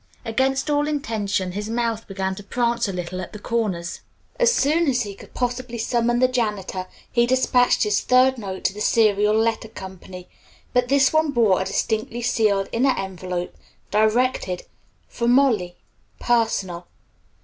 [0.25, 3.99] Against all intention his mouth began to prance a little at the corners.
[4.39, 8.73] As soon as he could possibly summon the janitor, he despatched his third note to
[8.73, 9.99] the Serial Letter Co.,
[10.73, 13.53] but this one bore a distinctly sealed inner envelope,
[13.91, 14.63] directed,
[15.07, 15.77] "For Molly.
[16.19, 16.87] Personal."